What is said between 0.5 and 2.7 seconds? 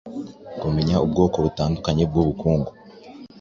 Kumenya ubwoko butandukanye bw’inkuru.